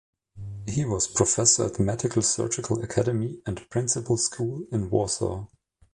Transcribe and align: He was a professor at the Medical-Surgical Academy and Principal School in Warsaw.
He 0.67 0.83
was 0.83 1.07
a 1.07 1.13
professor 1.13 1.63
at 1.65 1.75
the 1.75 1.83
Medical-Surgical 1.83 2.81
Academy 2.81 3.39
and 3.45 3.69
Principal 3.69 4.17
School 4.17 4.65
in 4.71 4.89
Warsaw. 4.89 5.45